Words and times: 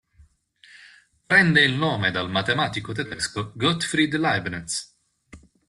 Prende 1.27 1.61
il 1.63 1.73
nome 1.75 2.09
dal 2.09 2.27
matematico 2.27 2.91
tedesco 2.91 3.51
Gottfried 3.53 4.15
Leibniz. 4.15 4.97